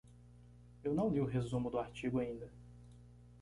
[0.83, 2.51] Eu não li o resumo do artigo ainda.